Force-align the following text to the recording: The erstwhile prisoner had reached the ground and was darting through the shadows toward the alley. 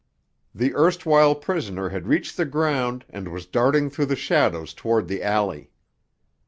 The 0.55 0.73
erstwhile 0.73 1.35
prisoner 1.35 1.89
had 1.89 2.07
reached 2.07 2.35
the 2.35 2.45
ground 2.45 3.05
and 3.07 3.27
was 3.27 3.45
darting 3.45 3.91
through 3.91 4.07
the 4.07 4.15
shadows 4.15 4.73
toward 4.73 5.07
the 5.07 5.21
alley. 5.21 5.69